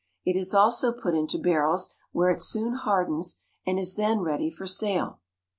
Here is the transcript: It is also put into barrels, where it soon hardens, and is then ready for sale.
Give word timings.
It 0.25 0.35
is 0.35 0.55
also 0.55 0.91
put 0.93 1.13
into 1.13 1.37
barrels, 1.37 1.93
where 2.11 2.31
it 2.31 2.41
soon 2.41 2.73
hardens, 2.73 3.41
and 3.67 3.77
is 3.77 3.97
then 3.97 4.21
ready 4.21 4.49
for 4.49 4.65
sale. 4.65 5.19